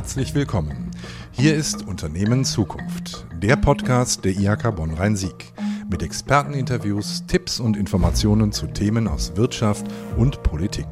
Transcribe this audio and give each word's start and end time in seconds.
Herzlich 0.00 0.34
willkommen. 0.34 0.90
Hier 1.30 1.54
ist 1.54 1.86
Unternehmen 1.86 2.46
Zukunft, 2.46 3.26
der 3.34 3.56
Podcast 3.56 4.24
der 4.24 4.32
IHK 4.32 4.74
Bonn-Rhein-Sieg 4.74 5.52
mit 5.90 6.02
Experteninterviews, 6.02 7.26
Tipps 7.26 7.60
und 7.60 7.76
Informationen 7.76 8.50
zu 8.50 8.66
Themen 8.66 9.06
aus 9.06 9.36
Wirtschaft 9.36 9.84
und 10.16 10.42
Politik. 10.42 10.86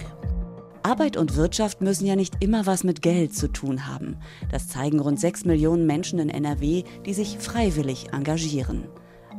Arbeit 0.83 1.17
und 1.17 1.37
Wirtschaft 1.37 1.81
müssen 1.81 2.05
ja 2.05 2.17
nicht 2.17 2.45
immer 2.45 2.67
was 2.67 2.85
mit 2.85 3.01
Geld 3.01 3.35
zu 3.35 3.51
tun 3.51 3.87
haben. 3.87 4.19
Das 4.51 4.69
zeigen 4.69 5.01
rund 5.01 5.19
6 5.19 5.47
Millionen 5.47 5.87
Menschen 5.87 6.19
in 6.19 6.29
NRW, 6.29 6.85
die 7.07 7.15
sich 7.15 7.39
freiwillig 7.39 8.13
engagieren. 8.13 8.89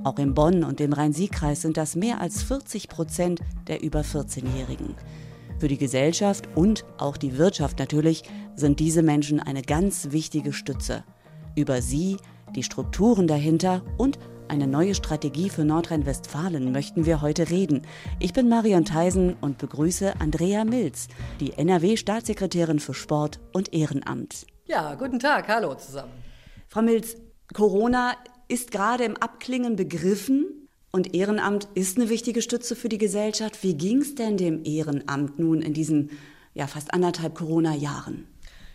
Auch 0.04 0.18
in 0.18 0.34
Bonn 0.34 0.64
und 0.64 0.80
dem 0.80 0.94
Rhein-Sieg-Kreis 0.94 1.62
sind 1.62 1.78
das 1.78 1.96
mehr 1.96 2.22
als 2.22 2.42
40 2.42 2.90
Prozent 2.90 3.42
der 3.68 3.84
über 3.84 4.02
14-Jährigen. 4.02 4.96
Für 5.60 5.68
die 5.68 5.78
Gesellschaft 5.78 6.48
und 6.56 6.86
auch 6.98 7.18
die 7.18 7.38
Wirtschaft 7.38 7.80
natürlich 7.80 8.24
sind 8.60 8.80
diese 8.80 9.02
Menschen 9.02 9.40
eine 9.40 9.62
ganz 9.62 10.12
wichtige 10.12 10.54
Stütze. 10.54 11.04
Über 11.56 11.82
sie, 11.82 12.18
die 12.56 12.64
Strukturen 12.64 13.28
dahinter 13.28 13.82
und 13.98 14.20
eine 14.48 14.68
neue 14.68 14.96
Strategie 14.96 15.50
für 15.50 15.64
Nordrhein-Westfalen 15.64 16.72
möchten 16.72 17.06
wir 17.06 17.22
heute 17.22 17.50
reden. 17.52 17.84
Ich 18.20 18.34
bin 18.34 18.50
Marion 18.50 18.84
Theisen 18.84 19.36
und 19.42 19.60
begrüße 19.60 20.20
Andrea 20.20 20.66
Milz, 20.66 21.08
die 21.40 21.54
NRW-Staatssekretärin 21.54 22.80
für 22.80 22.96
Sport 22.96 23.40
und 23.54 23.74
Ehrenamt. 23.74 24.48
Ja, 24.66 24.96
guten 24.96 25.20
Tag, 25.20 25.48
hallo 25.48 25.76
zusammen. 25.76 26.12
Frau 26.68 26.82
Milz, 26.82 27.16
Corona 27.54 28.14
ist 28.48 28.72
gerade 28.72 29.04
im 29.04 29.18
Abklingen 29.18 29.76
begriffen. 29.76 30.68
Und 30.92 31.14
Ehrenamt 31.14 31.68
ist 31.76 31.98
eine 31.98 32.10
wichtige 32.10 32.42
Stütze 32.42 32.76
für 32.76 32.90
die 32.90 32.98
Gesellschaft. 32.98 33.64
Wie 33.64 33.76
ging 33.76 34.02
es 34.02 34.16
denn 34.16 34.38
dem 34.38 34.66
Ehrenamt 34.66 35.38
nun 35.38 35.62
in 35.62 35.74
diesen 35.74 36.10
ja, 36.56 36.66
fast 36.66 36.94
anderthalb 36.94 37.36
Corona-Jahren? 37.36 38.28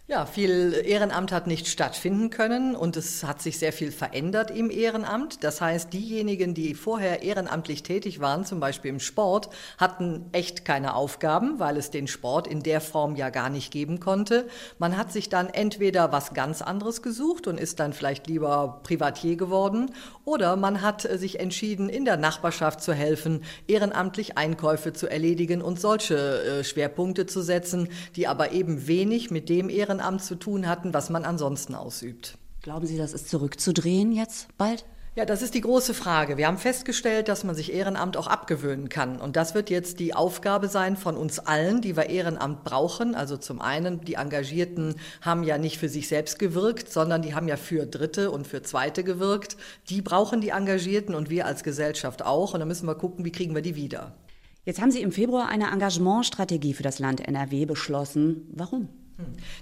Ja, 0.07 0.27
viel 0.27 0.83
Ehrenamt 0.85 1.33
hat 1.33 1.47
nicht 1.47 1.67
stattfinden 1.67 2.29
können 2.29 2.77
und 2.77 2.95
es 2.99 3.25
hat 3.25 3.41
sich 3.41 3.59
sehr 3.59 3.73
viel 3.73 3.91
verändert 3.91 4.51
im 4.51 4.71
Ehrenamt. 4.71 5.43
Das 5.43 5.63
heißt, 5.63 5.95
diejenigen, 5.95 6.53
die 6.53 6.75
vorher 6.75 7.23
ehrenamtlich 7.23 7.83
tätig 7.85 8.21
waren, 8.21 8.45
zum 8.45 8.61
Beispiel 8.61 8.91
im 8.91 9.01
Sport, 9.01 9.49
hatten 9.79 10.27
echt 10.33 10.67
keine 10.67 10.95
Aufgaben, 10.95 11.59
weil 11.59 11.79
es 11.79 11.91
den 11.91 12.07
Sport 12.07 12.47
in 12.47 12.63
der 12.63 12.83
Form 12.83 13.17
ja 13.17 13.31
gar 13.31 13.49
nicht 13.49 13.73
geben 13.73 13.99
konnte. 13.99 14.47
Man 14.79 14.99
hat 14.99 15.11
sich 15.11 15.31
dann 15.31 15.49
entweder 15.49 16.13
was 16.13 16.35
ganz 16.35 16.61
anderes 16.61 17.01
gesucht 17.01 17.47
und 17.47 17.59
ist 17.59 17.81
dann 17.81 17.95
vielleicht 17.95 18.27
lieber 18.27 18.81
Privatier 18.83 19.37
geworden 19.37 19.91
oder 20.27 20.57
man 20.57 20.83
hat 20.83 21.01
sich 21.01 21.41
entschieden, 21.41 21.89
in 21.89 22.05
der 22.05 22.19
Nachbarschaft 22.19 22.83
zu 22.83 22.93
helfen, 22.93 23.43
ehrenamtlich 23.69 24.37
Einkäufe 24.37 24.93
zu 24.93 25.11
erledigen 25.11 25.63
und 25.63 25.81
solche 25.81 26.17
äh, 26.17 26.65
Schwerpunkte 26.65 27.25
zu 27.25 27.41
setzen, 27.41 27.89
die 28.17 28.29
aber 28.29 28.53
eben 28.53 28.87
wenig 28.87 29.31
mit 29.31 29.49
dem 29.49 29.71
Ehrenamt 29.71 29.94
Ehrenamt 29.95 30.23
zu 30.23 30.35
tun 30.35 30.69
hatten, 30.69 30.93
was 30.93 31.11
man 31.11 31.25
ansonsten 31.25 31.75
ausübt. 31.75 32.37
Glauben 32.63 32.87
Sie, 32.87 32.97
das 32.97 33.13
ist 33.13 33.29
zurückzudrehen 33.29 34.13
jetzt 34.13 34.49
bald? 34.59 34.85
Ja, 35.17 35.25
das 35.25 35.43
ist 35.43 35.55
die 35.55 35.61
große 35.61 35.95
Frage. 35.95 36.37
Wir 36.39 36.49
haben 36.49 36.59
festgestellt, 36.59 37.29
dass 37.29 37.45
man 37.45 37.55
sich 37.55 37.73
Ehrenamt 37.73 38.17
auch 38.17 38.27
abgewöhnen 38.27 38.89
kann. 38.89 39.21
Und 39.21 39.37
das 39.37 39.55
wird 39.55 39.71
jetzt 39.71 40.01
die 40.01 40.13
Aufgabe 40.13 40.67
sein 40.67 40.97
von 40.97 41.17
uns 41.17 41.39
allen, 41.39 41.81
die 41.81 41.97
wir 41.97 42.07
Ehrenamt 42.07 42.65
brauchen. 42.65 43.15
Also 43.15 43.37
zum 43.37 43.61
einen, 43.61 44.01
die 44.01 44.15
Engagierten 44.15 44.97
haben 45.21 45.45
ja 45.45 45.57
nicht 45.57 45.79
für 45.79 45.89
sich 45.89 46.09
selbst 46.09 46.41
gewirkt, 46.41 46.91
sondern 46.91 47.23
die 47.23 47.37
haben 47.37 47.47
ja 47.47 47.57
für 47.57 47.87
Dritte 47.87 48.33
und 48.33 48.49
für 48.49 48.63
Zweite 48.63 49.05
gewirkt. 49.05 49.57
Die 49.89 50.03
brauchen 50.03 50.41
die 50.41 50.49
Engagierten 50.49 51.15
und 51.15 51.31
wir 51.31 51.47
als 51.47 51.63
Gesellschaft 51.63 52.25
auch. 52.25 52.55
Und 52.55 52.61
da 52.61 52.67
müssen 52.67 52.89
wir 52.89 52.97
gucken, 52.97 53.25
wie 53.25 53.33
kriegen 53.33 53.55
wir 53.55 53.63
die 53.63 53.77
wieder. 53.77 54.17
Jetzt 54.65 54.81
haben 54.81 54.91
Sie 54.91 55.03
im 55.03 55.13
Februar 55.13 55.49
eine 55.49 55.71
Engagementstrategie 55.71 56.75
für 56.75 56.83
das 56.83 56.99
Land 56.99 57.21
NRW 57.21 57.67
beschlossen. 57.67 58.49
Warum? 58.53 58.89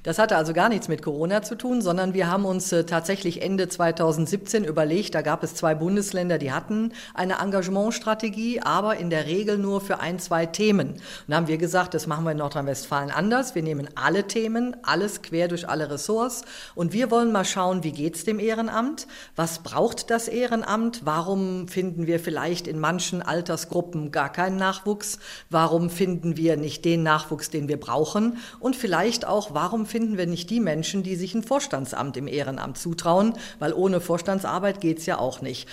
Das 0.02 0.18
hatte 0.18 0.36
also 0.36 0.54
gar 0.54 0.70
nichts 0.70 0.88
mit 0.88 1.02
Corona 1.02 1.42
zu 1.42 1.56
tun, 1.56 1.82
sondern 1.82 2.14
wir 2.14 2.26
haben 2.26 2.46
uns 2.46 2.72
äh, 2.72 2.84
tatsächlich 2.84 3.42
Ende 3.42 3.68
2017 3.68 4.64
überlegt, 4.64 5.14
da 5.14 5.20
gab 5.20 5.42
es 5.42 5.54
zwei 5.54 5.74
Bundesländer, 5.74 6.38
die 6.38 6.52
hatten 6.52 6.92
eine 7.12 7.38
Engagementstrategie, 7.38 8.62
aber 8.62 8.96
in 8.96 9.10
der 9.10 9.26
Regel 9.26 9.58
nur 9.58 9.82
für 9.82 10.00
ein, 10.00 10.18
zwei 10.18 10.46
Themen. 10.46 10.92
Und 10.92 11.00
da 11.28 11.36
haben 11.36 11.48
wir 11.48 11.58
gesagt, 11.58 11.92
das 11.92 12.06
machen 12.06 12.24
wir 12.24 12.32
in 12.32 12.38
Nordrhein-Westfalen 12.38 13.10
anders. 13.10 13.54
Wir 13.54 13.62
nehmen 13.62 13.90
alle 13.94 14.26
Themen, 14.26 14.74
alles 14.84 15.20
quer 15.20 15.48
durch 15.48 15.68
alle 15.68 15.90
Ressorts 15.90 16.42
und 16.74 16.94
wir 16.94 17.10
wollen 17.10 17.30
mal 17.30 17.44
schauen, 17.44 17.84
wie 17.84 17.92
geht's 17.92 18.24
dem 18.24 18.40
Ehrenamt? 18.40 19.06
Was 19.36 19.58
braucht 19.58 20.10
das 20.10 20.28
Ehrenamt? 20.28 21.02
Warum 21.04 21.68
finden 21.68 22.06
wir 22.06 22.20
vielleicht 22.20 22.66
in 22.66 22.80
manchen 22.80 23.20
Altersgruppen 23.20 24.12
gar 24.12 24.32
keinen 24.32 24.56
Nachwuchs? 24.56 25.18
Warum 25.50 25.90
finden 25.90 26.38
wir 26.38 26.56
nicht 26.56 26.86
den 26.86 27.02
Nachwuchs, 27.02 27.50
den 27.50 27.68
wir 27.68 27.78
brauchen? 27.78 28.38
Und 28.58 28.76
vielleicht 28.76 29.26
auch 29.26 29.41
auch, 29.42 29.54
warum 29.54 29.86
finden 29.86 30.16
wir 30.16 30.26
nicht 30.26 30.50
die 30.50 30.60
Menschen, 30.60 31.02
die 31.02 31.16
sich 31.16 31.34
ein 31.34 31.42
Vorstandsamt 31.42 32.16
im 32.16 32.28
Ehrenamt 32.28 32.78
zutrauen? 32.78 33.34
Weil 33.58 33.72
ohne 33.72 34.00
Vorstandsarbeit 34.00 34.80
geht 34.80 34.98
es 34.98 35.06
ja 35.06 35.18
auch 35.18 35.42
nicht. 35.42 35.68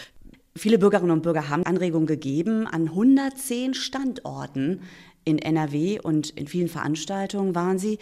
Viele 0.56 0.80
Bürgerinnen 0.80 1.12
und 1.12 1.22
Bürger 1.22 1.50
haben 1.50 1.66
Anregungen 1.66 2.08
gegeben 2.08 2.66
an 2.66 2.90
110 2.90 3.76
Standorten 3.76 4.82
in 5.24 5.38
NRW 5.38 6.00
und 6.02 6.32
in 6.32 6.48
vielen 6.48 6.68
Veranstaltungen 6.68 7.54
waren 7.54 7.78
sie. 7.78 8.00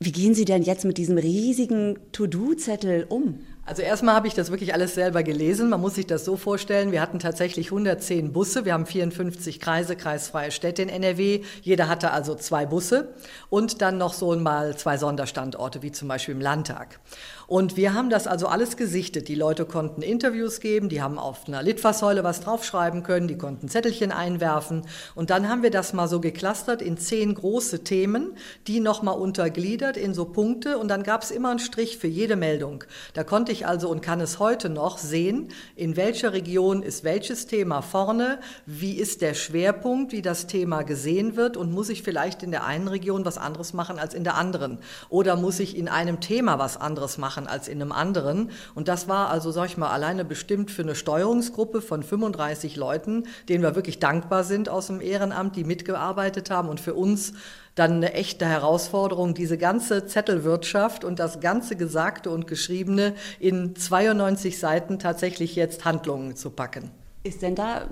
Wie 0.00 0.12
gehen 0.12 0.34
Sie 0.34 0.44
denn 0.44 0.62
jetzt 0.62 0.84
mit 0.84 0.98
diesem 0.98 1.16
riesigen 1.16 1.98
To-Do-Zettel 2.12 3.06
um? 3.08 3.40
Also 3.66 3.82
erstmal 3.82 4.14
habe 4.14 4.28
ich 4.28 4.34
das 4.34 4.52
wirklich 4.52 4.74
alles 4.74 4.94
selber 4.94 5.24
gelesen. 5.24 5.68
Man 5.70 5.80
muss 5.80 5.96
sich 5.96 6.06
das 6.06 6.24
so 6.24 6.36
vorstellen, 6.36 6.92
wir 6.92 7.00
hatten 7.00 7.18
tatsächlich 7.18 7.66
110 7.66 8.32
Busse, 8.32 8.64
wir 8.64 8.72
haben 8.72 8.86
54 8.86 9.58
Kreise, 9.58 9.96
kreisfreie 9.96 10.52
Städte 10.52 10.82
in 10.82 10.88
NRW. 10.88 11.42
Jeder 11.62 11.88
hatte 11.88 12.12
also 12.12 12.36
zwei 12.36 12.64
Busse 12.64 13.08
und 13.50 13.82
dann 13.82 13.98
noch 13.98 14.12
so 14.12 14.36
mal 14.36 14.76
zwei 14.76 14.98
Sonderstandorte, 14.98 15.82
wie 15.82 15.90
zum 15.90 16.06
Beispiel 16.06 16.36
im 16.36 16.40
Landtag. 16.40 17.00
Und 17.48 17.76
wir 17.76 17.94
haben 17.94 18.10
das 18.10 18.26
also 18.26 18.48
alles 18.48 18.76
gesichtet. 18.76 19.28
Die 19.28 19.36
Leute 19.36 19.66
konnten 19.66 20.02
Interviews 20.02 20.60
geben, 20.60 20.88
die 20.88 21.00
haben 21.00 21.16
auf 21.16 21.46
einer 21.46 21.62
Litfaßsäule 21.62 22.24
was 22.24 22.40
draufschreiben 22.40 23.04
können, 23.04 23.28
die 23.28 23.38
konnten 23.38 23.68
Zettelchen 23.68 24.10
einwerfen. 24.10 24.82
Und 25.14 25.30
dann 25.30 25.48
haben 25.48 25.62
wir 25.62 25.70
das 25.70 25.92
mal 25.92 26.08
so 26.08 26.20
geklustert 26.20 26.82
in 26.82 26.98
zehn 26.98 27.34
große 27.34 27.84
Themen, 27.84 28.36
die 28.66 28.80
nochmal 28.80 29.16
untergliedert 29.16 29.96
in 29.96 30.12
so 30.12 30.24
Punkte. 30.24 30.78
Und 30.78 30.88
dann 30.88 31.04
gab 31.04 31.22
es 31.22 31.30
immer 31.30 31.50
einen 31.50 31.60
Strich 31.60 31.98
für 31.98 32.08
jede 32.08 32.34
Meldung. 32.34 32.82
Da 33.14 33.22
konnte 33.22 33.52
also 33.64 33.88
und 33.88 34.02
kann 34.02 34.20
es 34.20 34.40
heute 34.40 34.68
noch 34.68 34.98
sehen, 34.98 35.52
in 35.76 35.96
welcher 35.96 36.32
Region 36.32 36.82
ist 36.82 37.04
welches 37.04 37.46
Thema 37.46 37.80
vorne, 37.80 38.40
wie 38.66 38.94
ist 38.94 39.22
der 39.22 39.34
Schwerpunkt, 39.34 40.10
wie 40.10 40.22
das 40.22 40.48
Thema 40.48 40.82
gesehen 40.82 41.36
wird 41.36 41.56
und 41.56 41.72
muss 41.72 41.90
ich 41.90 42.02
vielleicht 42.02 42.42
in 42.42 42.50
der 42.50 42.64
einen 42.64 42.88
Region 42.88 43.24
was 43.24 43.38
anderes 43.38 43.72
machen 43.72 44.00
als 44.00 44.14
in 44.14 44.24
der 44.24 44.34
anderen. 44.34 44.80
Oder 45.10 45.36
muss 45.36 45.60
ich 45.60 45.78
in 45.78 45.88
einem 45.88 46.20
Thema 46.20 46.58
was 46.58 46.76
anderes 46.76 47.18
machen 47.18 47.36
machen 47.36 47.46
als 47.46 47.68
in 47.68 47.80
einem 47.80 47.92
anderen. 47.92 48.50
Und 48.74 48.88
das 48.88 49.08
war 49.08 49.30
also, 49.30 49.50
sag 49.50 49.66
ich 49.66 49.76
mal, 49.76 49.90
alleine 49.90 50.24
bestimmt 50.24 50.70
für 50.70 50.82
eine 50.82 50.94
Steuerungsgruppe 50.94 51.82
von 51.82 52.02
35 52.02 52.76
Leuten, 52.76 53.24
denen 53.48 53.62
wir 53.62 53.74
wirklich 53.74 53.98
dankbar 53.98 54.44
sind 54.44 54.68
aus 54.68 54.88
dem 54.88 55.00
Ehrenamt, 55.00 55.56
die 55.56 55.64
mitgearbeitet 55.64 56.50
haben 56.50 56.68
und 56.68 56.80
für 56.80 56.94
uns 56.94 57.32
dann 57.76 57.92
eine 57.92 58.14
echte 58.14 58.46
Herausforderung, 58.46 59.34
diese 59.34 59.58
ganze 59.58 60.06
Zettelwirtschaft 60.06 61.04
und 61.04 61.20
das 61.20 61.40
ganze 61.40 61.76
Gesagte 61.76 62.30
und 62.30 62.48
Geschriebene 62.48 63.14
in 63.38 63.76
92 63.76 64.58
Seiten 64.58 64.98
tatsächlich 64.98 65.54
jetzt 65.54 65.84
Handlungen 65.84 66.34
zu 66.34 66.50
packen. 66.50 66.90
Ist 67.22 67.42
denn 67.42 67.54
da 67.54 67.88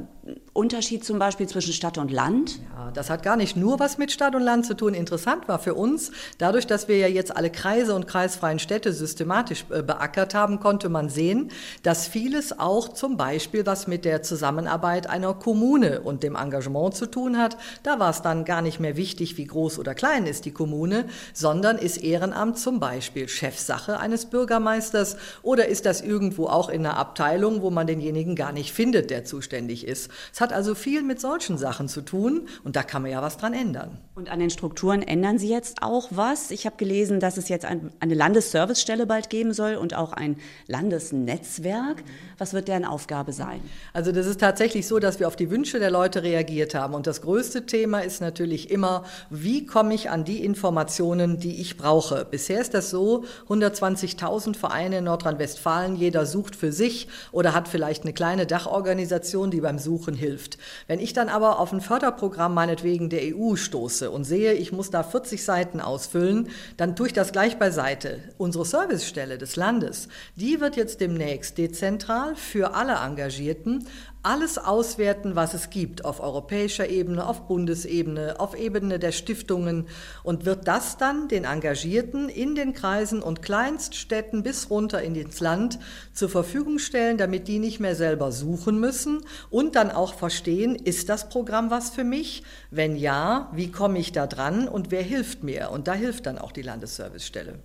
Unterschied 0.55 1.05
zum 1.05 1.19
Beispiel 1.19 1.49
zwischen 1.49 1.73
Stadt 1.73 1.99
und 1.99 2.13
Land? 2.13 2.61
Ja, 2.77 2.93
das 2.93 3.11
hat 3.11 3.25
gar 3.25 3.37
nicht 3.37 3.57
nur 3.57 3.81
was 3.81 3.99
mit 3.99 4.13
Stadt 4.13 4.37
und 4.37 4.43
Land 4.43 4.65
zu 4.65 4.77
tun. 4.77 4.95
Interessant 4.95 5.49
war 5.49 5.59
für 5.59 5.75
uns, 5.75 6.13
dadurch, 6.39 6.65
dass 6.65 6.87
wir 6.87 6.97
ja 6.97 7.09
jetzt 7.09 7.37
alle 7.37 7.51
Kreise 7.51 7.93
und 7.93 8.07
kreisfreien 8.07 8.61
Städte 8.61 8.93
systematisch 8.93 9.65
äh, 9.71 9.83
beackert 9.83 10.33
haben, 10.33 10.61
konnte 10.61 10.89
man 10.89 11.09
sehen, 11.09 11.51
dass 11.83 12.07
vieles 12.07 12.57
auch 12.61 12.89
zum 12.89 13.17
Beispiel 13.17 13.67
was 13.67 13.89
mit 13.89 14.05
der 14.05 14.23
Zusammenarbeit 14.23 15.11
einer 15.11 15.35
Kommune 15.35 16.03
und 16.03 16.23
dem 16.23 16.37
Engagement 16.37 16.95
zu 16.95 17.07
tun 17.07 17.37
hat. 17.37 17.57
Da 17.83 17.99
war 17.99 18.11
es 18.11 18.23
dann 18.23 18.45
gar 18.45 18.63
nicht 18.63 18.79
mehr 18.79 18.97
wichtig, 18.97 19.37
wie 19.37 19.47
groß 19.47 19.81
oder 19.81 19.97
klein 19.97 20.25
ist 20.25 20.45
die 20.45 20.53
Kommune, 20.53 21.07
sondern 21.33 21.79
ist 21.79 21.97
Ehrenamt 21.97 22.61
zum 22.61 22.79
Beispiel 22.79 23.29
Chefsache 23.29 23.99
eines 23.99 24.27
Bürgermeisters 24.27 25.17
oder 25.43 25.67
ist 25.67 25.85
das 25.85 26.01
irgendwo 26.01 26.47
auch 26.47 26.69
in 26.69 26.87
einer 26.87 26.97
Abteilung, 26.97 27.61
wo 27.61 27.71
man 27.71 27.89
denjenigen 27.89 28.37
gar 28.37 28.53
nicht 28.53 28.73
findet, 28.73 29.11
der 29.11 29.25
zuständig 29.25 29.85
ist. 29.85 30.13
Es 30.33 30.44
hat 30.45 30.53
also 30.53 30.75
viel 30.75 31.03
mit 31.03 31.21
solchen 31.21 31.57
Sachen 31.57 31.89
zu 31.89 32.03
tun 32.03 32.49
und 32.65 32.77
da 32.77 32.83
kann 32.83 33.03
man 33.03 33.11
ja 33.11 33.23
was 33.23 33.39
dran 33.39 33.55
ändern. 33.55 33.99
Und 34.15 34.31
an 34.31 34.39
den 34.39 34.51
Strukturen 34.51 35.03
ändern 35.03 35.39
Sie 35.39 35.49
jetzt 35.49 35.83
auch 35.83 36.09
was? 36.11 36.51
Ich 36.53 36.67
habe 36.67 36.77
gelesen, 36.77 37.19
dass 37.19 37.37
es 37.37 37.49
jetzt 37.49 37.65
ein, 37.65 37.91
eine 37.99 38.15
Landesservicestelle 38.15 39.07
bald 39.07 39.31
geben 39.31 39.53
soll 39.53 39.75
und 39.75 39.95
auch 39.95 40.13
ein 40.13 40.37
Landesnetzwerk. 40.69 42.05
Was 42.39 42.53
wird 42.53 42.69
deren 42.69 42.85
Aufgabe 42.85 43.33
sein? 43.33 43.61
Also 43.93 44.13
das 44.13 44.27
ist 44.27 44.39
tatsächlich 44.39 44.87
so, 44.87 44.99
dass 44.99 45.19
wir 45.19 45.27
auf 45.27 45.35
die 45.35 45.51
Wünsche 45.51 45.79
der 45.79 45.91
Leute 45.91 46.23
reagiert 46.23 46.75
haben. 46.75 46.95
Und 46.95 47.07
das 47.07 47.23
größte 47.23 47.67
Thema 47.67 48.01
ist 48.01 48.21
natürlich 48.21 48.71
immer, 48.71 49.05
wie 49.31 49.67
komme 49.67 49.95
ich 49.95 50.11
an 50.11 50.25
die 50.25 50.45
Informationen, 50.45 51.41
die 51.41 51.61
ich 51.61 51.77
brauche. 51.79 52.25
Bisher 52.25 52.61
ist 52.61 52.75
das 52.75 52.91
so, 52.91 53.25
120.000 53.49 54.57
Vereine 54.57 54.99
in 54.99 55.05
Nordrhein-Westfalen, 55.05 55.97
jeder 55.97 56.27
sucht 56.27 56.55
für 56.55 56.71
sich 56.71 57.09
oder 57.33 57.55
hat 57.55 57.67
vielleicht 57.67 58.03
eine 58.03 58.13
kleine 58.13 58.47
Dachorganisation, 58.47 59.51
die 59.51 59.63
beim 59.63 59.79
Suchen 59.79 60.15
hilft 60.15 60.34
hilft. 60.35 60.59
Wenn 60.87 60.99
ich 60.99 61.13
dann 61.13 61.29
aber 61.29 61.59
auf 61.61 61.73
ein 61.73 61.81
Förderprogramm 61.81 62.55
meinetwegen 62.55 63.09
der 63.09 63.37
EU 63.37 63.55
stoße 63.55 64.11
und 64.11 64.25
sehe, 64.25 64.55
ich 64.55 64.73
muss 64.73 64.91
da 64.91 65.03
40 65.03 65.45
Seiten 65.45 65.81
ausfüllen, 65.81 66.49
dann 66.77 66.97
tue 66.97 67.09
ich 67.09 67.13
das 67.13 67.33
gleich 67.33 67.59
beiseite. 67.59 68.21
Unsere 68.37 68.65
Servicestelle 68.65 69.39
des 69.39 69.57
Landes, 69.57 70.09
die 70.37 70.61
wird 70.61 70.77
jetzt 70.77 71.01
demnächst 71.01 71.59
dezentral 71.59 72.35
für 72.35 72.75
alle 72.75 72.95
Engagierten 72.95 73.87
alles 74.25 74.59
auswerten, 74.59 75.37
was 75.37 75.55
es 75.55 75.71
gibt 75.71 76.05
auf 76.05 76.21
europäischer 76.21 76.89
Ebene, 76.89 77.27
auf 77.27 77.47
Bundesebene, 77.47 78.41
auf 78.41 78.59
Ebene 78.59 78.99
der 78.99 79.13
Stiftungen 79.13 79.87
und 80.23 80.47
wird 80.47 80.67
das 80.67 80.97
dann 80.97 81.29
den 81.29 81.45
Engagierten 81.45 82.29
in 82.29 82.55
den 82.55 82.73
Kreisen 82.73 83.23
und 83.23 83.43
Kleinststädten 83.43 84.43
bis 84.43 84.71
runter 84.71 85.03
in 85.03 85.15
ins 85.15 85.41
Land 85.41 85.79
zur 86.13 86.29
Verfügung 86.29 86.79
stellen, 86.79 87.19
damit 87.19 87.49
die 87.49 87.59
nicht 87.59 87.81
mehr 87.81 87.95
selber 87.95 88.33
suchen 88.33 88.81
müssen 88.81 89.21
und 89.51 89.77
dann 89.77 89.91
auch 89.91 90.15
verstehen, 90.15 90.75
ist 90.75 91.09
das 91.09 91.29
Programm 91.29 91.71
was 91.71 91.91
für 91.91 92.05
mich? 92.05 92.43
Wenn 92.71 92.97
ja, 92.97 93.51
wie 93.53 93.71
komme 93.71 93.99
ich 93.99 94.13
da 94.13 94.27
dran 94.27 94.69
und 94.69 94.91
wer 94.91 95.03
hilft 95.03 95.43
mir? 95.43 95.71
Und 95.71 95.87
da 95.87 95.95
hilft 95.95 96.27
dann 96.27 96.39
auch 96.39 96.53
die 96.53 96.63
Landesservicestelle. 96.63 97.59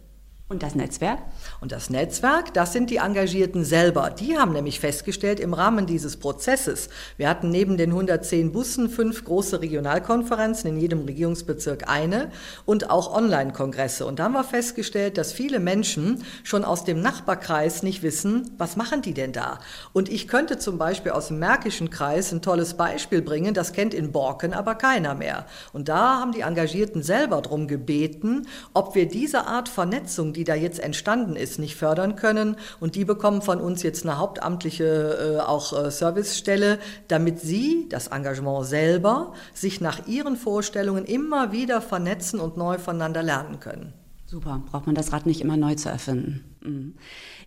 Und 0.51 0.63
das 0.63 0.73
Netzwerk? 0.73 1.19
Und 1.61 1.71
das 1.71 1.91
Netzwerk, 1.91 2.55
das 2.55 2.73
sind 2.73 2.89
die 2.89 2.95
Engagierten 2.95 3.63
selber. 3.63 4.09
Die 4.09 4.35
haben 4.35 4.51
nämlich 4.51 4.79
festgestellt, 4.79 5.39
im 5.39 5.53
Rahmen 5.53 5.85
dieses 5.85 6.17
Prozesses, 6.17 6.89
wir 7.17 7.29
hatten 7.29 7.51
neben 7.51 7.77
den 7.77 7.91
110 7.91 8.51
Bussen 8.51 8.89
fünf 8.89 9.23
große 9.23 9.61
Regionalkonferenzen, 9.61 10.71
in 10.71 10.79
jedem 10.79 11.05
Regierungsbezirk 11.05 11.87
eine 11.87 12.31
und 12.65 12.89
auch 12.89 13.13
Online-Kongresse. 13.15 14.07
Und 14.07 14.17
da 14.17 14.23
haben 14.23 14.33
wir 14.33 14.43
festgestellt, 14.43 15.19
dass 15.19 15.33
viele 15.33 15.59
Menschen 15.59 16.23
schon 16.43 16.65
aus 16.65 16.83
dem 16.83 16.99
Nachbarkreis 16.99 17.83
nicht 17.83 18.01
wissen, 18.01 18.49
was 18.57 18.75
machen 18.75 19.03
die 19.03 19.13
denn 19.13 19.33
da? 19.33 19.59
Und 19.93 20.09
ich 20.09 20.27
könnte 20.27 20.57
zum 20.57 20.79
Beispiel 20.79 21.11
aus 21.11 21.27
dem 21.27 21.37
Märkischen 21.37 21.91
Kreis 21.91 22.31
ein 22.31 22.41
tolles 22.41 22.73
Beispiel 22.73 23.21
bringen, 23.21 23.53
das 23.53 23.71
kennt 23.71 23.93
in 23.93 24.11
Borken 24.11 24.55
aber 24.55 24.73
keiner 24.73 25.13
mehr. 25.13 25.45
Und 25.73 25.89
da 25.89 26.19
haben 26.19 26.31
die 26.31 26.41
Engagierten 26.41 27.03
selber 27.03 27.39
darum 27.39 27.67
gebeten, 27.67 28.47
ob 28.73 28.95
wir 28.95 29.07
diese 29.07 29.45
Art 29.45 29.69
Vernetzung, 29.69 30.33
die 30.39 30.45
da 30.45 30.55
jetzt 30.55 30.79
entstanden 30.79 31.35
ist, 31.35 31.59
nicht 31.59 31.75
fördern 31.75 32.15
können. 32.15 32.55
Und 32.79 32.95
die 32.95 33.03
bekommen 33.03 33.41
von 33.41 33.59
uns 33.59 33.83
jetzt 33.83 34.05
eine 34.05 34.17
hauptamtliche 34.17 35.35
äh, 35.35 35.39
auch 35.41 35.73
äh, 35.73 35.91
Servicestelle, 35.91 36.79
damit 37.09 37.41
sie, 37.41 37.87
das 37.89 38.07
Engagement 38.07 38.65
selber, 38.65 39.33
sich 39.53 39.81
nach 39.81 40.07
ihren 40.07 40.37
Vorstellungen 40.37 41.03
immer 41.03 41.51
wieder 41.51 41.81
vernetzen 41.81 42.39
und 42.39 42.55
neu 42.55 42.77
voneinander 42.77 43.21
lernen 43.21 43.59
können. 43.59 43.91
Super, 44.29 44.61
braucht 44.69 44.85
man 44.85 44.93
das 44.93 45.11
Rad 45.11 45.25
nicht 45.25 45.41
immer 45.41 45.57
neu 45.57 45.73
zu 45.73 45.89
erfinden. 45.89 46.43
Mhm. 46.61 46.93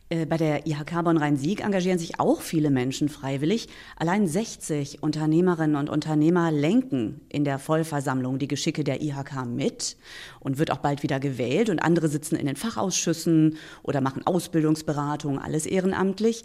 Äh, 0.08 0.26
bei 0.26 0.37
der 0.37 0.67
IHK 0.67 1.05
Bonn-Rhein-Sieg 1.05 1.64
engagieren 1.64 2.00
sich 2.00 2.19
auch 2.19 2.40
viele 2.40 2.70
Menschen 2.70 3.08
freiwillig. 3.08 3.69
Allein 3.96 4.26
60 4.26 5.00
Unternehmerinnen 5.00 5.76
und 5.76 5.88
Unternehmer 5.88 6.50
lenken 6.50 7.20
in 7.29 7.44
der 7.44 7.61
Vollversammlung 7.61 8.40
die 8.40 8.49
Geschicke 8.49 8.82
der 8.82 9.00
IHK 9.00 9.46
mit 9.46 9.96
und 10.40 10.58
wird 10.58 10.73
auch 10.73 10.79
bald 10.79 11.05
wieder 11.05 11.20
gewählt. 11.20 11.70
Und 11.70 11.79
andere 11.79 12.08
sitzen 12.08 12.34
in 12.34 12.46
den 12.46 12.56
Fachausschüssen 12.56 13.58
oder 13.85 14.00
machen 14.00 14.26
Ausbildungsberatung, 14.26 15.38
alles 15.38 15.67
ehrenamtlich. 15.67 16.43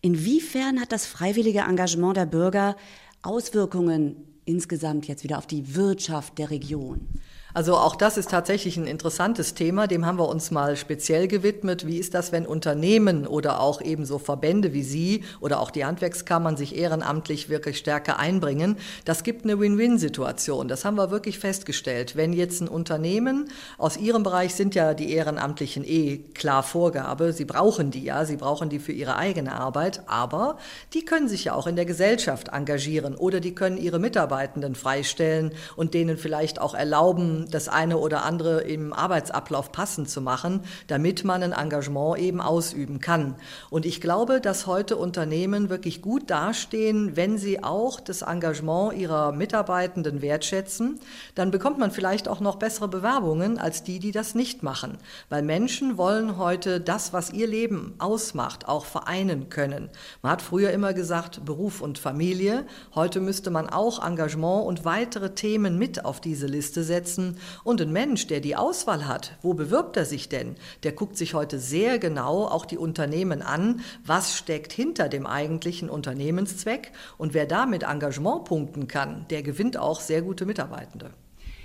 Inwiefern 0.00 0.80
hat 0.80 0.92
das 0.92 1.06
freiwillige 1.06 1.62
Engagement 1.62 2.16
der 2.16 2.26
Bürger 2.26 2.76
Auswirkungen 3.22 4.14
insgesamt 4.44 5.08
jetzt 5.08 5.24
wieder 5.24 5.38
auf 5.38 5.48
die 5.48 5.74
Wirtschaft 5.74 6.38
der 6.38 6.50
Region? 6.50 7.08
Also 7.54 7.76
auch 7.76 7.96
das 7.96 8.16
ist 8.16 8.30
tatsächlich 8.30 8.76
ein 8.76 8.86
interessantes 8.86 9.54
Thema, 9.54 9.86
dem 9.86 10.06
haben 10.06 10.18
wir 10.18 10.28
uns 10.28 10.50
mal 10.50 10.76
speziell 10.76 11.28
gewidmet. 11.28 11.86
Wie 11.86 11.98
ist 11.98 12.14
das, 12.14 12.32
wenn 12.32 12.46
Unternehmen 12.46 13.26
oder 13.26 13.60
auch 13.60 13.82
ebenso 13.82 14.18
Verbände 14.18 14.72
wie 14.72 14.82
Sie 14.82 15.24
oder 15.40 15.60
auch 15.60 15.70
die 15.70 15.84
Handwerkskammern 15.84 16.56
sich 16.56 16.76
ehrenamtlich 16.76 17.48
wirklich 17.48 17.76
stärker 17.76 18.18
einbringen? 18.18 18.78
Das 19.04 19.22
gibt 19.22 19.44
eine 19.44 19.60
Win-Win-Situation. 19.60 20.68
Das 20.68 20.84
haben 20.84 20.96
wir 20.96 21.10
wirklich 21.10 21.38
festgestellt. 21.38 22.16
Wenn 22.16 22.32
jetzt 22.32 22.62
ein 22.62 22.68
Unternehmen, 22.68 23.50
aus 23.76 23.96
Ihrem 23.96 24.22
Bereich 24.22 24.54
sind 24.54 24.74
ja 24.74 24.94
die 24.94 25.12
Ehrenamtlichen 25.12 25.84
eh 25.84 26.18
klar 26.34 26.62
Vorgabe, 26.62 27.32
Sie 27.32 27.44
brauchen 27.44 27.90
die 27.90 28.04
ja, 28.04 28.24
Sie 28.24 28.36
brauchen 28.36 28.70
die 28.70 28.78
für 28.78 28.92
Ihre 28.92 29.16
eigene 29.16 29.52
Arbeit, 29.52 30.02
aber 30.06 30.56
die 30.94 31.04
können 31.04 31.28
sich 31.28 31.44
ja 31.44 31.54
auch 31.54 31.66
in 31.66 31.76
der 31.76 31.84
Gesellschaft 31.84 32.48
engagieren 32.48 33.14
oder 33.14 33.40
die 33.40 33.54
können 33.54 33.76
ihre 33.76 33.98
Mitarbeitenden 33.98 34.74
freistellen 34.74 35.52
und 35.76 35.94
denen 35.94 36.16
vielleicht 36.16 36.60
auch 36.60 36.74
erlauben, 36.74 37.41
das 37.50 37.68
eine 37.68 37.98
oder 37.98 38.24
andere 38.24 38.62
im 38.62 38.92
Arbeitsablauf 38.92 39.72
passend 39.72 40.08
zu 40.08 40.20
machen, 40.20 40.60
damit 40.86 41.24
man 41.24 41.42
ein 41.42 41.52
Engagement 41.52 42.18
eben 42.18 42.40
ausüben 42.40 43.00
kann. 43.00 43.36
Und 43.70 43.86
ich 43.86 44.00
glaube, 44.00 44.40
dass 44.40 44.66
heute 44.66 44.96
Unternehmen 44.96 45.68
wirklich 45.70 46.02
gut 46.02 46.30
dastehen, 46.30 47.16
wenn 47.16 47.38
sie 47.38 47.62
auch 47.62 48.00
das 48.00 48.22
Engagement 48.22 48.94
ihrer 48.94 49.32
Mitarbeitenden 49.32 50.22
wertschätzen. 50.22 51.00
Dann 51.34 51.50
bekommt 51.50 51.78
man 51.78 51.90
vielleicht 51.90 52.28
auch 52.28 52.40
noch 52.40 52.56
bessere 52.56 52.88
Bewerbungen 52.88 53.58
als 53.58 53.82
die, 53.82 53.98
die 53.98 54.12
das 54.12 54.34
nicht 54.34 54.62
machen. 54.62 54.98
Weil 55.28 55.42
Menschen 55.42 55.96
wollen 55.98 56.38
heute 56.38 56.80
das, 56.80 57.12
was 57.12 57.30
ihr 57.32 57.46
Leben 57.46 57.94
ausmacht, 57.98 58.68
auch 58.68 58.84
vereinen 58.84 59.48
können. 59.48 59.90
Man 60.22 60.32
hat 60.32 60.42
früher 60.42 60.70
immer 60.70 60.94
gesagt, 60.94 61.44
Beruf 61.44 61.80
und 61.80 61.98
Familie. 61.98 62.66
Heute 62.94 63.20
müsste 63.20 63.50
man 63.50 63.68
auch 63.68 64.04
Engagement 64.04 64.66
und 64.66 64.84
weitere 64.84 65.34
Themen 65.34 65.78
mit 65.78 66.04
auf 66.04 66.20
diese 66.20 66.46
Liste 66.46 66.82
setzen, 66.82 67.31
und 67.64 67.80
ein 67.80 67.92
Mensch, 67.92 68.26
der 68.26 68.40
die 68.40 68.56
Auswahl 68.56 69.06
hat, 69.06 69.36
wo 69.42 69.54
bewirbt 69.54 69.96
er 69.96 70.04
sich 70.04 70.28
denn? 70.28 70.56
Der 70.82 70.92
guckt 70.92 71.16
sich 71.16 71.34
heute 71.34 71.58
sehr 71.58 71.98
genau 71.98 72.46
auch 72.46 72.66
die 72.66 72.78
Unternehmen 72.78 73.42
an, 73.42 73.80
was 74.04 74.36
steckt 74.36 74.72
hinter 74.72 75.08
dem 75.08 75.26
eigentlichen 75.26 75.90
Unternehmenszweck. 75.90 76.92
Und 77.18 77.34
wer 77.34 77.46
da 77.46 77.66
mit 77.66 77.82
Engagement 77.82 78.44
punkten 78.44 78.88
kann, 78.88 79.26
der 79.30 79.42
gewinnt 79.42 79.76
auch 79.76 80.00
sehr 80.00 80.22
gute 80.22 80.46
Mitarbeitende. 80.46 81.10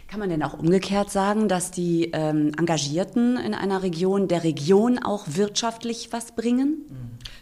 Kann 0.08 0.22
man 0.22 0.30
denn 0.30 0.42
auch 0.42 0.58
umgekehrt 0.58 1.12
sagen, 1.12 1.50
dass 1.50 1.70
die 1.70 2.12
ähm, 2.14 2.54
Engagierten 2.58 3.36
in 3.38 3.54
einer 3.54 3.84
Region 3.84 4.30
der 4.30 4.46
Region 4.46 5.00
auch 5.00 5.26
wirtschaftlich 5.28 6.10
was 6.12 6.32
bringen? 6.32 6.86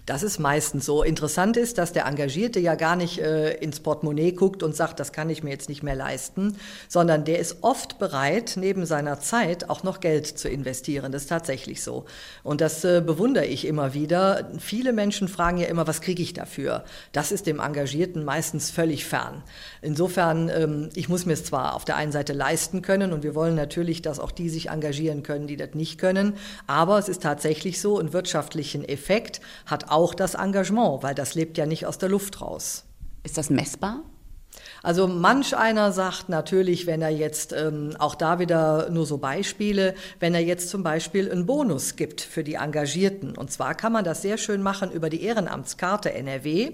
Das 0.08 0.22
ist 0.22 0.40
meistens 0.40 0.86
so. 0.86 1.04
Interessant 1.04 1.58
ist, 1.58 1.78
dass 1.78 1.92
der 1.92 2.06
Engagierte 2.06 2.60
ja 2.60 2.76
gar 2.76 2.96
nicht 2.96 3.20
äh, 3.20 3.54
ins 3.56 3.80
Portemonnaie 3.80 4.34
guckt 4.34 4.62
und 4.62 4.76
sagt, 4.76 5.00
das 5.00 5.12
kann 5.12 5.30
ich 5.30 5.44
mir 5.44 5.50
jetzt 5.50 5.68
nicht 5.68 5.82
mehr 5.82 5.96
leisten, 5.96 6.58
sondern 6.88 7.24
der 7.26 7.40
ist 7.40 7.58
oft 7.62 7.98
bereit, 7.98 8.54
neben 8.56 8.86
seiner 8.86 9.20
Zeit 9.20 9.70
auch 9.70 9.84
noch 9.84 10.00
Geld 10.00 10.28
zu 10.28 10.48
investieren. 10.48 11.12
Das 11.12 11.24
ist 11.24 11.30
tatsächlich 11.30 11.84
so. 11.84 12.06
Und 12.44 12.62
das 12.62 12.84
äh, 12.84 13.02
bewundere 13.06 13.46
ich 13.46 13.66
immer 13.66 13.94
wieder. 13.94 14.52
Viele 14.60 14.94
Menschen 14.94 15.28
fragen 15.28 15.58
ja 15.58 15.68
immer, 15.68 15.88
was 15.88 16.02
kriege 16.02 16.22
ich 16.22 16.34
dafür? 16.34 16.84
Das 17.12 17.32
ist 17.32 17.48
dem 17.48 17.60
Engagierten 17.60 18.24
meistens 18.24 18.70
völlig 18.70 19.06
fern. 19.06 19.44
Insofern, 19.82 20.50
ähm, 20.50 20.90
ich 20.94 21.10
muss 21.10 21.26
mir 21.26 21.34
es 21.34 21.46
zwar 21.46 21.76
auf 21.76 21.86
der 21.86 21.96
einen 21.96 22.12
Seite 22.12 22.34
leisten, 22.34 22.55
leisten 22.56 22.82
können. 22.82 23.12
Und 23.12 23.24
wir 23.24 23.36
wollen 23.36 23.56
natürlich, 23.56 24.02
dass 24.02 24.20
auch 24.20 24.32
die 24.32 24.50
sich 24.50 24.70
engagieren 24.70 25.24
können, 25.24 25.46
die 25.46 25.58
das 25.58 25.74
nicht 25.74 26.00
können. 26.00 26.36
Aber 26.68 26.98
es 26.98 27.10
ist 27.10 27.22
tatsächlich 27.22 27.82
so, 27.82 28.00
einen 28.00 28.14
wirtschaftlichen 28.14 28.88
Effekt 28.88 29.42
hat 29.66 29.92
auch 29.92 30.14
das 30.14 30.36
Engagement, 30.36 31.04
weil 31.04 31.16
das 31.16 31.36
lebt 31.36 31.58
ja 31.58 31.66
nicht 31.66 31.86
aus 31.86 31.98
der 31.98 32.08
Luft 32.08 32.40
raus. 32.42 32.86
Ist 33.24 33.38
das 33.38 33.50
messbar? 33.50 34.04
Also 34.86 35.08
manch 35.08 35.58
einer 35.58 35.92
sagt 35.92 36.30
natürlich, 36.30 36.86
wenn 36.86 37.02
er 37.02 37.10
jetzt, 37.10 37.54
ähm, 37.54 37.96
auch 37.98 38.14
da 38.14 38.38
wieder 38.38 38.92
nur 38.92 39.08
so 39.08 39.18
Beispiele, 39.18 39.96
wenn 40.20 40.36
er 40.36 40.42
jetzt 40.42 40.70
zum 40.70 40.84
Beispiel 40.84 41.32
einen 41.32 41.48
Bonus 41.48 41.96
gibt 41.96 42.22
für 42.22 42.44
die 42.44 42.54
Engagierten. 42.54 43.36
Und 43.36 43.52
zwar 43.52 43.74
kann 43.74 43.92
man 43.92 44.04
das 44.04 44.22
sehr 44.22 44.38
schön 44.38 44.62
machen 44.62 44.92
über 44.92 45.10
die 45.10 45.24
Ehrenamtskarte 45.24 46.14
NRW. 46.14 46.74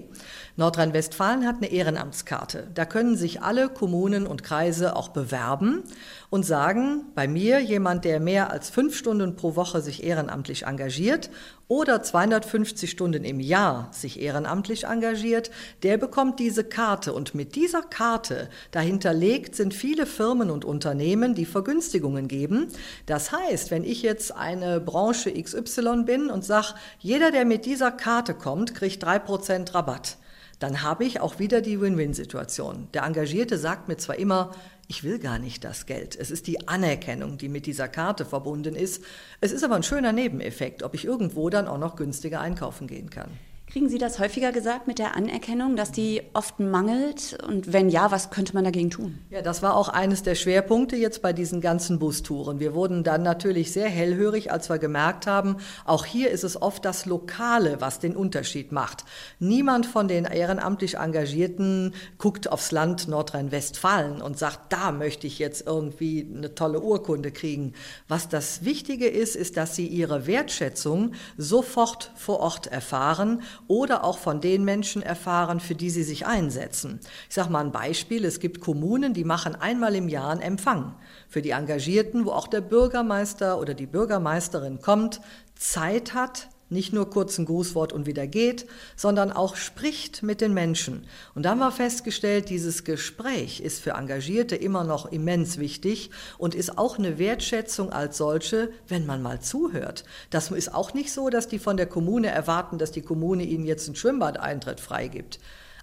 Nordrhein-Westfalen 0.56 1.46
hat 1.46 1.56
eine 1.56 1.72
Ehrenamtskarte. 1.72 2.66
Da 2.74 2.84
können 2.84 3.16
sich 3.16 3.40
alle 3.40 3.70
Kommunen 3.70 4.26
und 4.26 4.42
Kreise 4.42 4.94
auch 4.94 5.08
bewerben 5.08 5.82
und 6.28 6.44
sagen, 6.44 7.06
bei 7.14 7.26
mir 7.26 7.60
jemand, 7.60 8.04
der 8.04 8.20
mehr 8.20 8.50
als 8.50 8.68
fünf 8.68 8.94
Stunden 8.94 9.36
pro 9.36 9.56
Woche 9.56 9.80
sich 9.80 10.04
ehrenamtlich 10.04 10.66
engagiert 10.66 11.30
oder 11.72 12.02
250 12.02 12.90
Stunden 12.90 13.24
im 13.24 13.40
Jahr 13.40 13.88
sich 13.92 14.20
ehrenamtlich 14.20 14.84
engagiert, 14.84 15.50
der 15.82 15.96
bekommt 15.96 16.38
diese 16.38 16.64
Karte. 16.64 17.14
Und 17.14 17.34
mit 17.34 17.54
dieser 17.54 17.80
Karte 17.80 18.50
dahinterlegt 18.72 19.56
sind 19.56 19.72
viele 19.72 20.04
Firmen 20.04 20.50
und 20.50 20.66
Unternehmen, 20.66 21.34
die 21.34 21.46
Vergünstigungen 21.46 22.28
geben. 22.28 22.68
Das 23.06 23.32
heißt, 23.32 23.70
wenn 23.70 23.84
ich 23.84 24.02
jetzt 24.02 24.36
eine 24.36 24.80
Branche 24.80 25.32
XY 25.32 26.02
bin 26.04 26.28
und 26.28 26.44
sage, 26.44 26.74
jeder, 26.98 27.30
der 27.30 27.46
mit 27.46 27.64
dieser 27.64 27.90
Karte 27.90 28.34
kommt, 28.34 28.74
kriegt 28.74 29.02
drei 29.02 29.18
Prozent 29.18 29.74
Rabatt 29.74 30.18
dann 30.62 30.82
habe 30.82 31.04
ich 31.04 31.20
auch 31.20 31.38
wieder 31.38 31.60
die 31.60 31.80
Win-Win-Situation. 31.80 32.88
Der 32.94 33.02
Engagierte 33.02 33.58
sagt 33.58 33.88
mir 33.88 33.96
zwar 33.96 34.16
immer, 34.16 34.52
ich 34.86 35.02
will 35.02 35.18
gar 35.18 35.38
nicht 35.38 35.64
das 35.64 35.86
Geld. 35.86 36.16
Es 36.16 36.30
ist 36.30 36.46
die 36.46 36.68
Anerkennung, 36.68 37.38
die 37.38 37.48
mit 37.48 37.66
dieser 37.66 37.88
Karte 37.88 38.24
verbunden 38.24 38.76
ist. 38.76 39.02
Es 39.40 39.52
ist 39.52 39.64
aber 39.64 39.74
ein 39.74 39.82
schöner 39.82 40.12
Nebeneffekt, 40.12 40.82
ob 40.82 40.94
ich 40.94 41.04
irgendwo 41.04 41.50
dann 41.50 41.66
auch 41.66 41.78
noch 41.78 41.96
günstiger 41.96 42.40
einkaufen 42.40 42.86
gehen 42.86 43.10
kann. 43.10 43.30
Kriegen 43.72 43.88
Sie 43.88 43.96
das 43.96 44.18
häufiger 44.18 44.52
gesagt 44.52 44.86
mit 44.86 44.98
der 44.98 45.16
Anerkennung, 45.16 45.76
dass 45.76 45.90
die 45.90 46.20
oft 46.34 46.60
mangelt? 46.60 47.38
Und 47.48 47.72
wenn 47.72 47.88
ja, 47.88 48.10
was 48.10 48.28
könnte 48.28 48.52
man 48.52 48.64
dagegen 48.64 48.90
tun? 48.90 49.18
Ja, 49.30 49.40
das 49.40 49.62
war 49.62 49.76
auch 49.76 49.88
eines 49.88 50.22
der 50.22 50.34
Schwerpunkte 50.34 50.94
jetzt 50.96 51.22
bei 51.22 51.32
diesen 51.32 51.62
ganzen 51.62 51.98
Bustouren. 51.98 52.60
Wir 52.60 52.74
wurden 52.74 53.02
dann 53.02 53.22
natürlich 53.22 53.72
sehr 53.72 53.88
hellhörig, 53.88 54.52
als 54.52 54.68
wir 54.68 54.76
gemerkt 54.76 55.26
haben, 55.26 55.56
auch 55.86 56.04
hier 56.04 56.30
ist 56.30 56.44
es 56.44 56.60
oft 56.60 56.84
das 56.84 57.06
Lokale, 57.06 57.80
was 57.80 57.98
den 57.98 58.14
Unterschied 58.14 58.72
macht. 58.72 59.06
Niemand 59.38 59.86
von 59.86 60.06
den 60.06 60.26
ehrenamtlich 60.26 60.98
Engagierten 60.98 61.94
guckt 62.18 62.52
aufs 62.52 62.72
Land 62.72 63.08
Nordrhein-Westfalen 63.08 64.20
und 64.20 64.38
sagt, 64.38 64.70
da 64.70 64.92
möchte 64.92 65.26
ich 65.26 65.38
jetzt 65.38 65.66
irgendwie 65.66 66.30
eine 66.30 66.54
tolle 66.54 66.82
Urkunde 66.82 67.30
kriegen. 67.32 67.72
Was 68.06 68.28
das 68.28 68.66
Wichtige 68.66 69.08
ist, 69.08 69.34
ist, 69.34 69.56
dass 69.56 69.74
sie 69.74 69.86
ihre 69.86 70.26
Wertschätzung 70.26 71.12
sofort 71.38 72.12
vor 72.16 72.40
Ort 72.40 72.66
erfahren 72.66 73.40
oder 73.68 74.04
auch 74.04 74.18
von 74.18 74.40
den 74.40 74.64
Menschen 74.64 75.02
erfahren, 75.02 75.60
für 75.60 75.74
die 75.74 75.90
sie 75.90 76.02
sich 76.02 76.26
einsetzen. 76.26 77.00
Ich 77.28 77.34
sage 77.34 77.50
mal 77.50 77.64
ein 77.64 77.72
Beispiel. 77.72 78.24
Es 78.24 78.40
gibt 78.40 78.60
Kommunen, 78.60 79.14
die 79.14 79.24
machen 79.24 79.54
einmal 79.54 79.94
im 79.94 80.08
Jahr 80.08 80.30
einen 80.30 80.40
Empfang 80.40 80.94
für 81.28 81.42
die 81.42 81.50
Engagierten, 81.50 82.24
wo 82.24 82.30
auch 82.30 82.46
der 82.46 82.60
Bürgermeister 82.60 83.58
oder 83.58 83.74
die 83.74 83.86
Bürgermeisterin 83.86 84.80
kommt, 84.80 85.20
Zeit 85.54 86.14
hat, 86.14 86.48
nicht 86.72 86.92
nur 86.92 87.08
kurz 87.10 87.38
ein 87.38 87.44
Grußwort 87.44 87.92
und 87.92 88.06
wieder 88.06 88.26
geht, 88.26 88.66
sondern 88.96 89.30
auch 89.30 89.56
spricht 89.56 90.22
mit 90.22 90.40
den 90.40 90.54
Menschen. 90.54 91.06
Und 91.34 91.44
da 91.44 91.50
haben 91.50 91.58
wir 91.58 91.70
festgestellt, 91.70 92.50
dieses 92.50 92.84
Gespräch 92.84 93.60
ist 93.60 93.80
für 93.80 93.92
Engagierte 93.92 94.56
immer 94.56 94.84
noch 94.84 95.12
immens 95.12 95.58
wichtig 95.58 96.10
und 96.38 96.54
ist 96.54 96.78
auch 96.78 96.98
eine 96.98 97.18
Wertschätzung 97.18 97.92
als 97.92 98.16
solche, 98.16 98.70
wenn 98.88 99.06
man 99.06 99.22
mal 99.22 99.40
zuhört. 99.40 100.04
Das 100.30 100.50
ist 100.50 100.74
auch 100.74 100.94
nicht 100.94 101.12
so, 101.12 101.30
dass 101.30 101.48
die 101.48 101.58
von 101.58 101.76
der 101.76 101.86
Kommune 101.86 102.28
erwarten, 102.28 102.78
dass 102.78 102.92
die 102.92 103.02
Kommune 103.02 103.44
ihnen 103.44 103.64
jetzt 103.64 103.86
einen 103.86 103.96
Schwimmbadeintritt 103.96 104.80
freigibt 104.80 105.38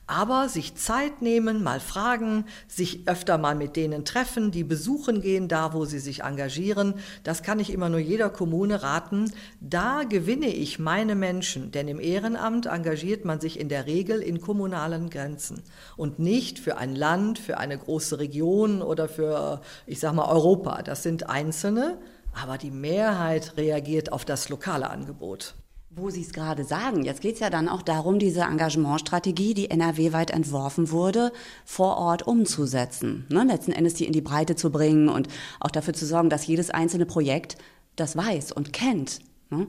aber 0.09 0.49
sich 0.49 0.73
Zeit 0.75 1.21
nehmen, 1.21 1.61
mal 1.61 1.79
fragen, 1.79 2.45
sich 2.67 3.07
öfter 3.07 3.37
mal 3.37 3.53
mit 3.53 3.75
denen 3.75 4.05
treffen, 4.05 4.49
die 4.49 4.63
besuchen 4.63 5.21
gehen, 5.21 5.47
da 5.47 5.71
wo 5.73 5.85
sie 5.85 5.99
sich 5.99 6.23
engagieren, 6.23 6.95
das 7.23 7.43
kann 7.43 7.59
ich 7.59 7.71
immer 7.71 7.89
nur 7.89 7.99
jeder 7.99 8.31
Kommune 8.31 8.81
raten. 8.81 9.31
Da 9.61 10.01
gewinne 10.09 10.47
ich 10.47 10.79
meine 10.79 11.13
Menschen, 11.13 11.71
denn 11.71 11.87
im 11.87 11.99
Ehrenamt 11.99 12.65
engagiert 12.65 13.23
man 13.23 13.39
sich 13.39 13.59
in 13.59 13.69
der 13.69 13.85
Regel 13.85 14.21
in 14.21 14.41
kommunalen 14.41 15.11
Grenzen 15.11 15.61
und 15.95 16.17
nicht 16.17 16.57
für 16.57 16.77
ein 16.77 16.95
Land, 16.95 17.37
für 17.37 17.59
eine 17.59 17.77
große 17.77 18.17
Region 18.17 18.81
oder 18.81 19.07
für, 19.07 19.61
ich 19.85 19.99
sag 19.99 20.13
mal, 20.13 20.27
Europa. 20.27 20.81
Das 20.81 21.03
sind 21.03 21.29
Einzelne, 21.29 21.99
aber 22.33 22.57
die 22.57 22.71
Mehrheit 22.71 23.57
reagiert 23.57 24.11
auf 24.11 24.25
das 24.25 24.49
lokale 24.49 24.89
Angebot. 24.89 25.53
Wo 25.99 26.09
Sie 26.09 26.21
es 26.21 26.31
gerade 26.31 26.63
sagen, 26.63 27.03
jetzt 27.03 27.19
geht 27.19 27.33
es 27.33 27.39
ja 27.41 27.49
dann 27.49 27.67
auch 27.67 27.81
darum, 27.81 28.19
diese 28.19 28.41
Engagementstrategie, 28.41 29.53
die 29.53 29.69
NRW-weit 29.69 30.31
entworfen 30.31 30.91
wurde, 30.91 31.33
vor 31.65 31.97
Ort 31.97 32.25
umzusetzen. 32.25 33.25
Ne? 33.29 33.43
Letzten 33.43 33.73
Endes 33.73 33.95
die 33.95 34.05
in 34.05 34.13
die 34.13 34.21
Breite 34.21 34.55
zu 34.55 34.71
bringen 34.71 35.09
und 35.09 35.27
auch 35.59 35.71
dafür 35.71 35.93
zu 35.93 36.05
sorgen, 36.05 36.29
dass 36.29 36.47
jedes 36.47 36.69
einzelne 36.69 37.05
Projekt 37.05 37.57
das 37.97 38.15
weiß 38.15 38.53
und 38.53 38.71
kennt. 38.71 39.19
Ne? 39.49 39.67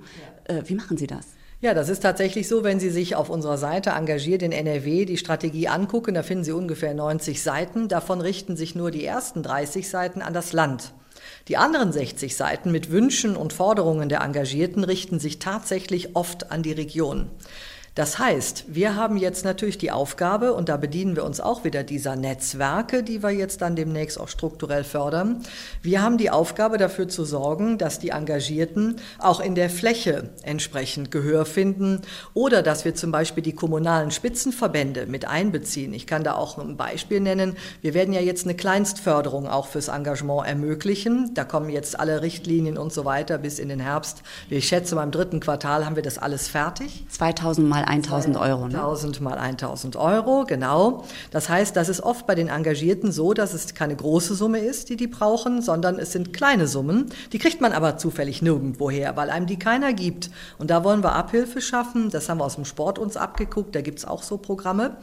Ja. 0.49 0.57
Äh, 0.57 0.69
wie 0.69 0.75
machen 0.75 0.97
Sie 0.97 1.09
das? 1.09 1.27
Ja, 1.61 1.75
das 1.75 1.89
ist 1.89 2.01
tatsächlich 2.01 2.47
so, 2.47 2.63
wenn 2.63 2.79
Sie 2.79 2.91
sich 2.91 3.17
auf 3.17 3.29
unserer 3.29 3.59
Seite 3.59 3.91
engagiert 3.91 4.43
in 4.43 4.53
NRW 4.53 5.07
die 5.07 5.17
Strategie 5.17 5.67
angucken, 5.67 6.15
da 6.15 6.23
finden 6.23 6.45
Sie 6.45 6.53
ungefähr 6.53 6.95
90 6.95 7.43
Seiten. 7.43 7.89
Davon 7.89 8.21
richten 8.21 8.57
sich 8.57 8.77
nur 8.77 8.93
die 8.93 9.05
ersten 9.05 9.43
30 9.43 9.89
Seiten 9.89 10.23
an 10.23 10.33
das 10.33 10.53
Land. 10.53 10.95
Die 11.49 11.57
anderen 11.57 11.93
60 11.93 12.37
Seiten 12.37 12.71
mit 12.71 12.91
Wünschen 12.91 13.37
und 13.37 13.53
Forderungen 13.53 14.09
der 14.09 14.21
Engagierten 14.21 14.85
richten 14.85 15.19
sich 15.19 15.39
tatsächlich 15.39 16.15
oft 16.15 16.51
an 16.51 16.63
die 16.63 16.73
Region. 16.73 17.31
Das 17.97 18.21
heißt, 18.21 18.67
wir 18.69 18.95
haben 18.95 19.17
jetzt 19.17 19.45
natürlich 19.45 19.77
die 19.77 19.91
Aufgabe, 19.91 20.55
und 20.55 20.69
da 20.69 20.77
bedienen 20.77 21.17
wir 21.17 21.25
uns 21.25 21.41
auch 21.41 21.65
wieder 21.65 21.83
dieser 21.83 22.15
Netzwerke, 22.15 23.03
die 23.03 23.23
wir 23.23 23.31
jetzt 23.31 23.63
dann 23.63 23.75
demnächst 23.75 24.21
auch 24.21 24.29
strukturell 24.29 24.85
fördern. 24.85 25.43
Wir 25.83 26.01
haben 26.01 26.17
die 26.17 26.31
Aufgabe 26.31 26.79
dafür 26.79 27.09
zu 27.09 27.25
sorgen, 27.25 27.79
dass 27.79 27.99
die 27.99 28.11
Engagierten 28.11 28.97
auch 29.19 29.41
in 29.41 29.57
der 29.57 29.71
Fläche 29.71 30.31
entsprechend 30.43 31.11
Gehör 31.11 31.45
finden 31.45 32.03
oder 32.33 32.63
dass 32.63 32.85
wir 32.85 32.95
zum 32.95 33.11
Beispiel 33.11 33.43
die 33.43 33.55
kommunalen 33.55 34.13
Spitzenverbände 34.13 35.07
mit 35.07 35.27
einbeziehen. 35.27 35.93
Ich 35.93 36.07
kann 36.07 36.23
da 36.23 36.35
auch 36.35 36.59
ein 36.59 36.77
Beispiel 36.77 37.21
nennen. 37.21 37.57
Wir 37.83 37.95
werden 37.95 38.15
ja 38.15 38.21
jetzt 38.21 38.45
eine 38.45 38.55
Kleinstförderung 38.55 39.49
auch 39.49 39.67
fürs 39.67 39.89
Engagement 39.89 40.47
ermöglichen. 40.47 41.35
Da 41.35 41.43
kommen 41.43 41.71
jetzt 41.71 41.99
alle 41.99 42.23
Richtlinien 42.23 42.79
und 42.79 42.93
so 42.93 43.05
weiter 43.05 43.39
bis 43.39 43.59
in 43.59 43.69
den 43.69 43.81
Herbst. 43.81 44.23
Ich 44.49 44.69
schätze, 44.69 44.95
beim 44.95 45.11
dritten 45.11 45.41
Quartal 45.41 45.85
haben 45.85 45.97
wir 45.97 46.05
das 46.05 46.19
alles 46.19 46.47
fertig. 46.47 47.05
2000 47.09 47.69
Mal 47.69 47.80
mal 47.81 47.89
1000 47.89 48.37
Euro. 48.37 48.69
Ne? 48.69 48.75
1000 48.75 49.21
mal 49.21 49.39
1000 49.39 49.97
Euro, 49.97 50.45
genau. 50.47 51.05
Das 51.31 51.49
heißt, 51.49 51.77
das 51.77 51.89
ist 51.89 52.03
oft 52.03 52.27
bei 52.27 52.35
den 52.35 52.49
Engagierten 52.49 53.13
so, 53.13 53.35
dass 53.35 53.55
es 53.55 53.75
keine 53.75 53.97
große 53.97 54.35
Summe 54.35 54.59
ist, 54.59 54.89
die 54.89 54.97
die 54.97 55.07
brauchen, 55.07 55.63
sondern 55.63 55.99
es 55.99 56.13
sind 56.13 56.33
kleine 56.33 56.67
Summen. 56.67 57.07
Die 57.33 57.39
kriegt 57.39 57.61
man 57.61 57.73
aber 57.73 57.97
zufällig 57.99 58.43
nirgendwoher, 58.43 59.17
weil 59.17 59.31
einem 59.31 59.47
die 59.47 59.59
keiner 59.59 59.93
gibt. 59.93 60.31
Und 60.59 60.71
da 60.71 60.85
wollen 60.85 61.03
wir 61.03 61.15
Abhilfe 61.15 61.61
schaffen. 61.61 62.11
Das 62.11 62.29
haben 62.29 62.39
wir 62.39 62.45
aus 62.45 62.57
dem 62.57 62.65
Sport 62.65 62.99
uns 62.99 63.17
abgeguckt. 63.17 63.75
Da 63.75 63.81
gibt 63.81 63.99
es 63.99 64.05
auch 64.05 64.23
so 64.23 64.39
Programme. 64.39 64.97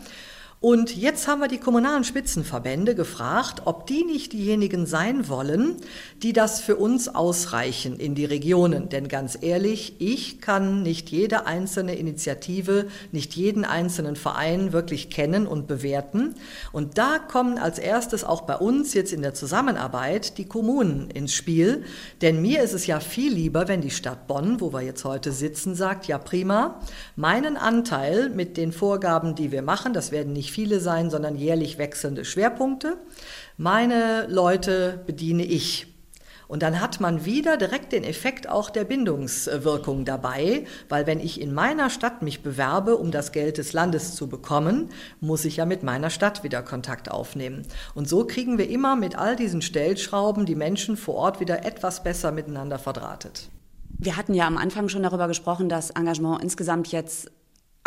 Und 0.59 0.97
jetzt 0.97 1.27
haben 1.27 1.39
wir 1.39 1.47
die 1.47 1.59
kommunalen 1.59 2.03
Spitzenverbände 2.03 2.95
gefragt, 2.95 3.61
ob 3.65 3.85
die 3.85 4.03
nicht 4.03 4.33
diejenigen 4.33 4.87
sein 4.87 5.29
wollen, 5.29 5.75
die 6.23 6.33
das 6.33 6.61
für 6.61 6.77
uns 6.77 7.13
ausreichen 7.13 7.99
in 7.99 8.15
die 8.15 8.25
Regionen. 8.25 8.89
Denn 8.89 9.07
ganz 9.07 9.37
ehrlich, 9.39 9.97
ich 9.99 10.41
kann 10.41 10.81
nicht 10.81 11.09
jede 11.09 11.45
einzelne 11.45 11.93
Initiative, 11.93 12.87
nicht 13.11 13.35
jeden 13.35 13.65
einzelnen 13.65 14.15
Verein 14.15 14.73
wirklich 14.73 15.11
kennen 15.11 15.45
und 15.45 15.67
bewerten. 15.67 16.33
Und 16.71 16.97
da 16.97 17.19
kommen 17.19 17.59
als 17.59 17.77
erstes 17.77 18.23
auch 18.23 18.41
bei 18.41 18.55
uns 18.55 18.95
jetzt 18.95 19.13
in 19.13 19.21
der 19.21 19.35
Zusammenarbeit 19.35 20.39
die 20.39 20.45
Kommunen 20.45 21.11
ins 21.11 21.35
Spiel. 21.35 21.83
Denn 22.23 22.41
mir 22.41 22.63
ist 22.63 22.73
es 22.73 22.87
ja 22.87 22.99
viel 22.99 23.31
lieber, 23.31 23.67
wenn 23.67 23.81
die 23.81 23.91
Stadt 23.91 24.25
Bonn, 24.25 24.59
wo 24.59 24.73
wir 24.73 24.81
jetzt 24.81 25.05
heute 25.05 25.33
sitzen, 25.33 25.75
sagt, 25.75 26.07
ja 26.07 26.17
prima, 26.17 26.79
meinen 27.15 27.57
Anteil 27.57 28.31
mit 28.31 28.57
den 28.57 28.71
Vorgaben, 28.71 29.35
die 29.35 29.51
wir 29.51 29.61
machen, 29.61 29.93
das 29.93 30.11
werden 30.11 30.33
nicht 30.33 30.46
nicht 30.47 30.53
viele 30.53 30.79
sein, 30.79 31.09
sondern 31.09 31.35
jährlich 31.35 31.77
wechselnde 31.77 32.23
Schwerpunkte. 32.23 32.97
Meine 33.57 34.27
Leute 34.27 35.03
bediene 35.05 35.43
ich. 35.43 35.87
Und 36.47 36.63
dann 36.63 36.79
hat 36.79 37.01
man 37.01 37.25
wieder 37.25 37.57
direkt 37.57 37.91
den 37.91 38.05
Effekt 38.05 38.47
auch 38.47 38.69
der 38.69 38.85
Bindungswirkung 38.85 40.05
dabei, 40.05 40.63
weil 40.87 41.05
wenn 41.05 41.19
ich 41.19 41.41
in 41.41 41.53
meiner 41.53 41.89
Stadt 41.89 42.21
mich 42.21 42.43
bewerbe, 42.43 42.95
um 42.95 43.11
das 43.11 43.33
Geld 43.33 43.57
des 43.57 43.73
Landes 43.73 44.15
zu 44.15 44.29
bekommen, 44.29 44.87
muss 45.19 45.43
ich 45.43 45.57
ja 45.57 45.65
mit 45.65 45.83
meiner 45.83 46.09
Stadt 46.09 46.45
wieder 46.45 46.63
Kontakt 46.63 47.11
aufnehmen. 47.11 47.63
Und 47.93 48.07
so 48.07 48.25
kriegen 48.25 48.57
wir 48.57 48.69
immer 48.69 48.95
mit 48.95 49.17
all 49.17 49.35
diesen 49.35 49.61
Stellschrauben 49.61 50.45
die 50.45 50.55
Menschen 50.55 50.95
vor 50.95 51.15
Ort 51.15 51.41
wieder 51.41 51.65
etwas 51.65 52.03
besser 52.03 52.31
miteinander 52.31 52.79
verdrahtet. 52.79 53.49
Wir 53.99 54.15
hatten 54.15 54.33
ja 54.33 54.47
am 54.47 54.55
Anfang 54.55 54.87
schon 54.87 55.03
darüber 55.03 55.27
gesprochen, 55.27 55.67
dass 55.67 55.89
Engagement 55.89 56.41
insgesamt 56.41 56.87
jetzt 56.93 57.29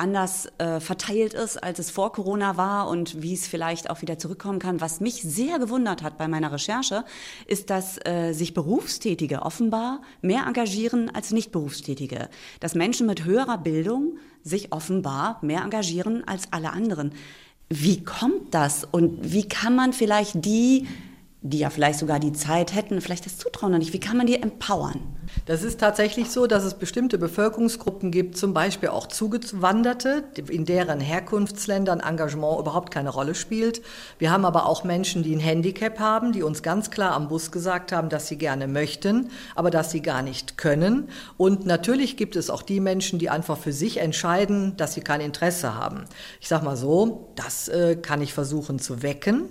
anders 0.00 0.48
äh, 0.58 0.80
verteilt 0.80 1.34
ist, 1.34 1.62
als 1.62 1.78
es 1.78 1.90
vor 1.90 2.12
Corona 2.12 2.56
war 2.56 2.88
und 2.88 3.22
wie 3.22 3.34
es 3.34 3.46
vielleicht 3.46 3.90
auch 3.90 4.02
wieder 4.02 4.18
zurückkommen 4.18 4.58
kann. 4.58 4.80
Was 4.80 5.00
mich 5.00 5.22
sehr 5.22 5.58
gewundert 5.58 6.02
hat 6.02 6.18
bei 6.18 6.26
meiner 6.26 6.50
Recherche, 6.50 7.04
ist, 7.46 7.70
dass 7.70 7.98
äh, 8.04 8.32
sich 8.32 8.54
Berufstätige 8.54 9.42
offenbar 9.42 10.00
mehr 10.22 10.46
engagieren 10.46 11.10
als 11.14 11.30
Nicht-Berufstätige. 11.30 12.28
Dass 12.58 12.74
Menschen 12.74 13.06
mit 13.06 13.24
höherer 13.24 13.58
Bildung 13.58 14.18
sich 14.42 14.72
offenbar 14.72 15.38
mehr 15.42 15.62
engagieren 15.62 16.26
als 16.26 16.52
alle 16.52 16.72
anderen. 16.72 17.12
Wie 17.68 18.02
kommt 18.02 18.54
das 18.54 18.84
und 18.84 19.32
wie 19.32 19.46
kann 19.46 19.76
man 19.76 19.92
vielleicht 19.92 20.44
die, 20.44 20.88
die 21.42 21.58
ja 21.58 21.70
vielleicht 21.70 21.98
sogar 21.98 22.18
die 22.18 22.32
Zeit 22.32 22.74
hätten, 22.74 23.00
vielleicht 23.00 23.26
das 23.26 23.38
Zutrauen 23.38 23.72
noch 23.72 23.78
nicht, 23.78 23.92
wie 23.92 24.00
kann 24.00 24.16
man 24.16 24.26
die 24.26 24.42
empowern? 24.42 25.00
Das 25.46 25.62
ist 25.62 25.80
tatsächlich 25.80 26.30
so, 26.30 26.46
dass 26.46 26.64
es 26.64 26.74
bestimmte 26.74 27.18
Bevölkerungsgruppen 27.18 28.10
gibt, 28.10 28.36
zum 28.36 28.54
Beispiel 28.54 28.90
auch 28.90 29.06
Zugewanderte, 29.06 30.24
in 30.48 30.64
deren 30.64 31.00
Herkunftsländern 31.00 32.00
Engagement 32.00 32.60
überhaupt 32.60 32.92
keine 32.92 33.10
Rolle 33.10 33.34
spielt. 33.34 33.82
Wir 34.18 34.30
haben 34.30 34.44
aber 34.44 34.66
auch 34.66 34.84
Menschen, 34.84 35.22
die 35.22 35.34
ein 35.34 35.40
Handicap 35.40 35.98
haben, 35.98 36.32
die 36.32 36.42
uns 36.42 36.62
ganz 36.62 36.90
klar 36.90 37.12
am 37.12 37.28
Bus 37.28 37.50
gesagt 37.50 37.92
haben, 37.92 38.08
dass 38.08 38.28
sie 38.28 38.36
gerne 38.36 38.68
möchten, 38.68 39.30
aber 39.54 39.70
dass 39.70 39.90
sie 39.90 40.02
gar 40.02 40.22
nicht 40.22 40.58
können. 40.58 41.08
Und 41.36 41.66
natürlich 41.66 42.16
gibt 42.16 42.36
es 42.36 42.50
auch 42.50 42.62
die 42.62 42.80
Menschen, 42.80 43.18
die 43.18 43.30
einfach 43.30 43.58
für 43.58 43.72
sich 43.72 43.98
entscheiden, 43.98 44.76
dass 44.76 44.94
sie 44.94 45.00
kein 45.00 45.20
Interesse 45.20 45.74
haben. 45.74 46.04
Ich 46.40 46.48
sage 46.48 46.64
mal 46.64 46.76
so, 46.76 47.32
das 47.34 47.68
äh, 47.68 47.96
kann 47.96 48.22
ich 48.22 48.34
versuchen 48.34 48.78
zu 48.78 49.02
wecken. 49.02 49.48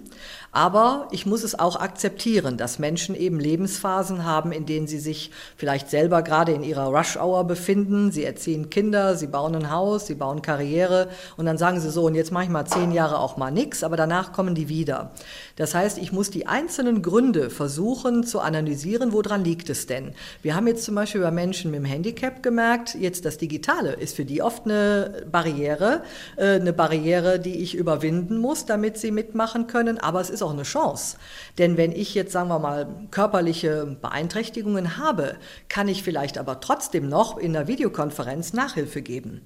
Aber 0.51 1.07
ich 1.11 1.25
muss 1.25 1.43
es 1.43 1.57
auch 1.57 1.75
akzeptieren, 1.75 2.57
dass 2.57 2.79
Menschen 2.79 3.13
eben 3.15 3.39
Lebensphasen 3.39 4.25
haben, 4.25 4.51
in 4.51 4.65
denen 4.65 4.87
sie 4.87 4.97
sich 4.97 5.29
vielleicht 5.55 5.68
vielleicht 5.69 5.91
selber 5.91 6.23
gerade 6.23 6.51
in 6.51 6.63
ihrer 6.63 6.87
Rush-Hour 6.87 7.43
befinden. 7.43 8.11
Sie 8.11 8.23
erziehen 8.23 8.71
Kinder, 8.71 9.15
sie 9.15 9.27
bauen 9.27 9.53
ein 9.53 9.69
Haus, 9.69 10.07
sie 10.07 10.15
bauen 10.15 10.41
Karriere 10.41 11.09
und 11.37 11.45
dann 11.45 11.59
sagen 11.59 11.79
sie 11.79 11.91
so, 11.91 12.05
und 12.05 12.15
jetzt 12.15 12.31
mache 12.31 12.45
ich 12.45 12.49
mal 12.49 12.65
zehn 12.65 12.91
Jahre 12.91 13.19
auch 13.19 13.37
mal 13.37 13.51
nichts, 13.51 13.83
aber 13.83 13.95
danach 13.95 14.33
kommen 14.33 14.55
die 14.55 14.67
wieder. 14.67 15.11
Das 15.57 15.75
heißt, 15.75 15.99
ich 15.99 16.11
muss 16.11 16.31
die 16.31 16.47
einzelnen 16.47 17.03
Gründe 17.03 17.51
versuchen 17.51 18.23
zu 18.23 18.39
analysieren, 18.39 19.13
woran 19.13 19.43
liegt 19.43 19.69
es 19.69 19.85
denn? 19.85 20.15
Wir 20.41 20.55
haben 20.55 20.65
jetzt 20.65 20.85
zum 20.85 20.95
Beispiel 20.95 21.21
bei 21.21 21.29
Menschen 21.29 21.69
mit 21.69 21.81
dem 21.81 21.85
Handicap 21.85 22.41
gemerkt, 22.41 22.95
jetzt 22.95 23.25
das 23.25 23.37
Digitale 23.37 23.91
ist 23.91 24.15
für 24.15 24.25
die 24.25 24.41
oft 24.41 24.65
eine 24.65 25.27
Barriere, 25.31 26.01
äh, 26.35 26.55
eine 26.55 26.73
Barriere, 26.73 27.39
die 27.39 27.61
ich 27.61 27.75
überwinden 27.75 28.39
muss, 28.39 28.65
damit 28.65 28.97
sie 28.97 29.11
mitmachen 29.11 29.67
können, 29.67 29.99
aber 29.99 30.19
es 30.19 30.31
ist 30.31 30.41
auch 30.41 30.53
eine 30.53 30.63
Chance. 30.63 31.17
Denn 31.59 31.77
wenn 31.77 31.91
ich 31.91 32.15
jetzt, 32.15 32.31
sagen 32.31 32.49
wir 32.49 32.57
mal, 32.57 32.87
körperliche 33.11 33.97
Beeinträchtigungen 34.01 34.97
habe, 34.97 35.35
kann 35.67 35.87
ich 35.87 36.03
vielleicht 36.03 36.37
aber 36.37 36.59
trotzdem 36.59 37.09
noch 37.09 37.37
in 37.37 37.53
der 37.53 37.67
Videokonferenz 37.67 38.53
Nachhilfe 38.53 39.01
geben. 39.01 39.41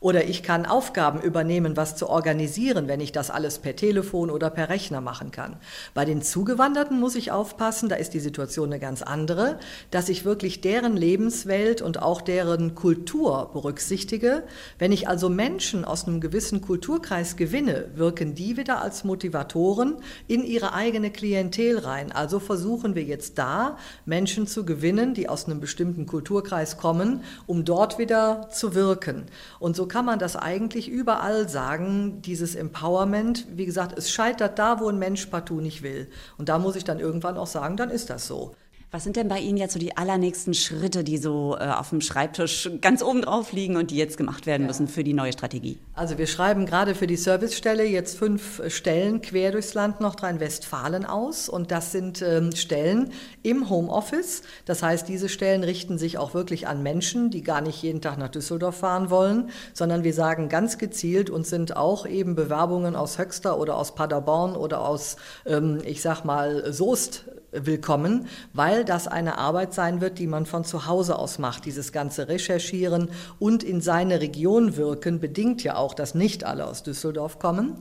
Oder 0.00 0.24
ich 0.24 0.42
kann 0.42 0.66
Aufgaben 0.66 1.20
übernehmen, 1.20 1.76
was 1.76 1.96
zu 1.96 2.08
organisieren, 2.08 2.88
wenn 2.88 3.00
ich 3.00 3.12
das 3.12 3.30
alles 3.30 3.58
per 3.58 3.76
Telefon 3.76 4.30
oder 4.30 4.50
per 4.50 4.68
Rechner 4.68 5.00
machen 5.00 5.30
kann. 5.30 5.56
Bei 5.94 6.04
den 6.04 6.22
Zugewanderten 6.22 7.00
muss 7.00 7.14
ich 7.14 7.32
aufpassen, 7.32 7.88
da 7.88 7.96
ist 7.96 8.14
die 8.14 8.20
Situation 8.20 8.68
eine 8.68 8.80
ganz 8.80 9.02
andere, 9.02 9.58
dass 9.90 10.08
ich 10.08 10.24
wirklich 10.24 10.60
deren 10.60 10.96
Lebenswelt 10.96 11.82
und 11.82 12.02
auch 12.02 12.20
deren 12.20 12.74
Kultur 12.74 13.50
berücksichtige. 13.52 14.42
Wenn 14.78 14.92
ich 14.92 15.08
also 15.08 15.28
Menschen 15.28 15.84
aus 15.84 16.06
einem 16.06 16.20
gewissen 16.20 16.60
Kulturkreis 16.60 17.36
gewinne, 17.36 17.88
wirken 17.94 18.34
die 18.34 18.56
wieder 18.56 18.82
als 18.82 19.04
Motivatoren 19.04 19.96
in 20.28 20.44
ihre 20.44 20.74
eigene 20.74 21.10
Klientel 21.10 21.78
rein. 21.78 22.12
Also 22.12 22.38
versuchen 22.38 22.94
wir 22.94 23.02
jetzt 23.02 23.38
da, 23.38 23.78
Menschen 24.04 24.46
zu 24.46 24.64
gewinnen, 24.64 25.14
die 25.14 25.28
aus 25.28 25.46
einem 25.46 25.60
bestimmten 25.60 26.06
Kulturkreis 26.06 26.76
kommen, 26.76 27.22
um 27.46 27.64
dort 27.64 27.98
wieder 27.98 28.48
zu 28.50 28.74
wirken. 28.74 29.26
Und 29.58 29.76
so 29.76 29.85
kann 29.88 30.04
man 30.04 30.18
das 30.18 30.36
eigentlich 30.36 30.88
überall 30.88 31.48
sagen, 31.48 32.22
dieses 32.22 32.54
Empowerment. 32.54 33.46
Wie 33.50 33.66
gesagt, 33.66 33.96
es 33.98 34.10
scheitert 34.10 34.58
da, 34.58 34.80
wo 34.80 34.88
ein 34.88 34.98
Mensch 34.98 35.26
partout 35.26 35.60
nicht 35.60 35.82
will. 35.82 36.08
Und 36.38 36.48
da 36.48 36.58
muss 36.58 36.76
ich 36.76 36.84
dann 36.84 37.00
irgendwann 37.00 37.36
auch 37.36 37.46
sagen, 37.46 37.76
dann 37.76 37.90
ist 37.90 38.10
das 38.10 38.26
so. 38.26 38.54
Was 38.96 39.04
sind 39.04 39.16
denn 39.16 39.28
bei 39.28 39.40
Ihnen 39.40 39.58
jetzt 39.58 39.74
so 39.74 39.78
die 39.78 39.94
allernächsten 39.94 40.54
Schritte, 40.54 41.04
die 41.04 41.18
so 41.18 41.54
äh, 41.60 41.66
auf 41.66 41.90
dem 41.90 42.00
Schreibtisch 42.00 42.70
ganz 42.80 43.02
oben 43.02 43.20
drauf 43.20 43.52
liegen 43.52 43.76
und 43.76 43.90
die 43.90 43.96
jetzt 43.96 44.16
gemacht 44.16 44.46
werden 44.46 44.66
müssen 44.66 44.88
für 44.88 45.04
die 45.04 45.12
neue 45.12 45.34
Strategie? 45.34 45.76
Also 45.92 46.16
wir 46.16 46.26
schreiben 46.26 46.64
gerade 46.64 46.94
für 46.94 47.06
die 47.06 47.16
Servicestelle 47.16 47.84
jetzt 47.84 48.16
fünf 48.16 48.62
Stellen 48.72 49.20
quer 49.20 49.52
durchs 49.52 49.74
Land 49.74 50.00
Nordrhein-Westfalen 50.00 51.04
aus 51.04 51.50
und 51.50 51.72
das 51.72 51.92
sind 51.92 52.22
ähm, 52.22 52.56
Stellen 52.56 53.12
im 53.42 53.68
Homeoffice. 53.68 54.40
Das 54.64 54.82
heißt, 54.82 55.06
diese 55.06 55.28
Stellen 55.28 55.62
richten 55.62 55.98
sich 55.98 56.16
auch 56.16 56.32
wirklich 56.32 56.66
an 56.66 56.82
Menschen, 56.82 57.28
die 57.28 57.42
gar 57.42 57.60
nicht 57.60 57.82
jeden 57.82 58.00
Tag 58.00 58.16
nach 58.16 58.30
Düsseldorf 58.30 58.76
fahren 58.76 59.10
wollen, 59.10 59.50
sondern 59.74 60.04
wir 60.04 60.14
sagen 60.14 60.48
ganz 60.48 60.78
gezielt 60.78 61.28
und 61.28 61.46
sind 61.46 61.76
auch 61.76 62.06
eben 62.06 62.34
Bewerbungen 62.34 62.96
aus 62.96 63.18
Höxter 63.18 63.58
oder 63.58 63.76
aus 63.76 63.94
Paderborn 63.94 64.56
oder 64.56 64.88
aus, 64.88 65.16
ähm, 65.44 65.80
ich 65.84 66.00
sag 66.00 66.24
mal, 66.24 66.72
Soest 66.72 67.26
willkommen, 67.64 68.26
weil 68.52 68.84
das 68.84 69.08
eine 69.08 69.38
Arbeit 69.38 69.74
sein 69.74 70.00
wird, 70.00 70.18
die 70.18 70.26
man 70.26 70.46
von 70.46 70.64
zu 70.64 70.86
Hause 70.86 71.18
aus 71.18 71.38
macht. 71.38 71.64
Dieses 71.64 71.92
ganze 71.92 72.28
Recherchieren 72.28 73.08
und 73.38 73.62
in 73.62 73.80
seine 73.80 74.20
Region 74.20 74.76
wirken 74.76 75.20
bedingt 75.20 75.62
ja 75.62 75.76
auch, 75.76 75.94
dass 75.94 76.14
nicht 76.14 76.44
alle 76.44 76.66
aus 76.66 76.82
Düsseldorf 76.82 77.38
kommen. 77.38 77.76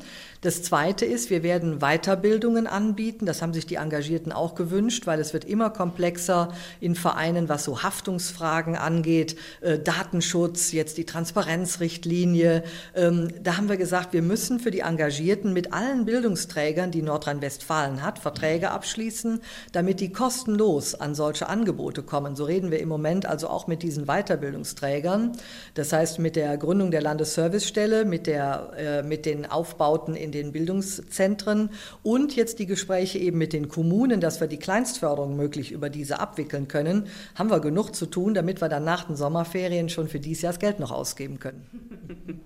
Das 0.45 0.61
Zweite 0.61 1.05
ist, 1.05 1.31
wir 1.31 1.41
werden 1.41 1.79
Weiterbildungen 1.79 2.67
anbieten. 2.67 3.25
Das 3.25 3.41
haben 3.41 3.53
sich 3.53 3.65
die 3.65 3.75
Engagierten 3.75 4.31
auch 4.31 4.53
gewünscht, 4.53 5.07
weil 5.07 5.19
es 5.19 5.33
wird 5.33 5.43
immer 5.43 5.71
komplexer 5.71 6.53
in 6.79 6.93
Vereinen, 6.93 7.49
was 7.49 7.63
so 7.63 7.81
Haftungsfragen 7.81 8.75
angeht, 8.75 9.37
äh, 9.61 9.79
Datenschutz, 9.79 10.71
jetzt 10.71 10.99
die 10.99 11.05
Transparenzrichtlinie. 11.05 12.63
Ähm, 12.93 13.29
da 13.41 13.57
haben 13.57 13.69
wir 13.69 13.77
gesagt, 13.77 14.13
wir 14.13 14.21
müssen 14.21 14.59
für 14.59 14.69
die 14.69 14.81
Engagierten 14.81 15.51
mit 15.51 15.73
allen 15.73 16.05
Bildungsträgern, 16.05 16.91
die 16.91 17.01
Nordrhein-Westfalen 17.01 18.03
hat, 18.03 18.19
Verträge 18.19 18.69
abschließen, 18.69 19.41
damit 19.71 19.99
die 19.99 20.11
kostenlos 20.11 20.95
an 20.95 21.15
solche 21.15 21.47
Angebote 21.47 22.03
kommen. 22.03 22.35
So 22.35 22.45
reden 22.45 22.71
wir 22.71 22.79
im 22.79 22.89
Moment 22.89 23.25
also 23.25 23.47
auch 23.47 23.67
mit 23.67 23.83
diesen 23.83 24.05
Weiterbildungsträgern. 24.05 25.33
Das 25.73 25.93
heißt, 25.93 26.19
mit 26.19 26.35
der 26.35 26.57
Gründung 26.57 26.91
der 26.91 27.01
Landesservicestelle, 27.01 28.05
mit, 28.05 28.27
der, 28.27 28.71
äh, 28.77 29.03
mit 29.03 29.25
den 29.25 29.45
Aufbauten 29.45 30.15
in 30.15 30.31
den 30.31 30.51
Bildungszentren 30.51 31.69
und 32.03 32.35
jetzt 32.35 32.59
die 32.59 32.65
Gespräche 32.65 33.19
eben 33.19 33.37
mit 33.37 33.53
den 33.53 33.69
Kommunen, 33.69 34.21
dass 34.21 34.39
wir 34.39 34.47
die 34.47 34.57
Kleinstförderung 34.57 35.35
möglich 35.35 35.71
über 35.71 35.89
diese 35.89 36.19
abwickeln 36.19 36.67
können, 36.67 37.07
haben 37.35 37.49
wir 37.49 37.59
genug 37.59 37.95
zu 37.95 38.05
tun, 38.05 38.33
damit 38.33 38.61
wir 38.61 38.69
dann 38.69 38.83
nach 38.83 39.05
den 39.05 39.15
Sommerferien 39.15 39.89
schon 39.89 40.07
für 40.07 40.19
dieses 40.19 40.43
Jahr 40.43 40.53
das 40.53 40.59
Geld 40.59 40.79
noch 40.79 40.91
ausgeben 40.91 41.39
können. 41.39 41.65